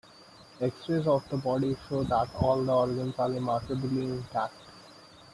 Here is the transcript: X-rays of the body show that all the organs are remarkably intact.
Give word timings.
X-rays 0.59 1.05
of 1.05 1.29
the 1.29 1.37
body 1.37 1.77
show 1.87 2.03
that 2.05 2.27
all 2.39 2.65
the 2.65 2.73
organs 2.73 3.13
are 3.19 3.29
remarkably 3.29 4.05
intact. 4.05 4.55